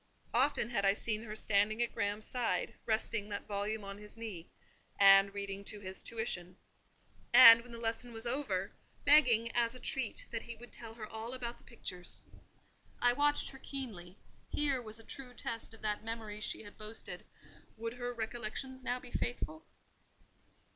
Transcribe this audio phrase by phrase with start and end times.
[0.33, 4.47] Often had I seen her standing at Graham's side, resting that volume on his knee,
[4.99, 6.57] and reading to his tuition;
[7.31, 8.71] and, when the lesson was over,
[9.05, 12.23] begging, as a treat, that he would tell her all about the pictures.
[12.99, 14.17] I watched her keenly:
[14.49, 17.23] here was a true test of that memory she had boasted;
[17.77, 19.67] would her recollections now be faithful?